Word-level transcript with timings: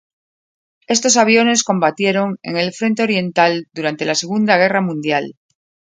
Estos 0.95 1.15
aviones 1.23 1.63
combatieron 1.63 2.39
en 2.41 2.57
el 2.57 2.73
Frente 2.73 3.03
Oriental 3.03 3.67
durante 3.71 4.03
la 4.05 4.15
Segunda 4.15 4.57
Guerra 4.57 4.81
Mundial. 4.81 5.35